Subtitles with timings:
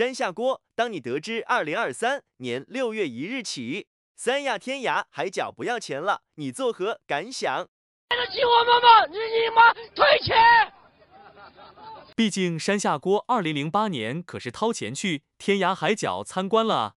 [0.00, 7.68] 山下锅，当你得知二零二三年六月一日起，三亚天涯海角不要钱了，你作何感想？
[8.08, 9.04] 对得起我们吗？
[9.10, 10.38] 你你妈退钱！
[12.16, 16.94] 毕竟山下锅二零零八年可是掏钱去天涯海角参观了。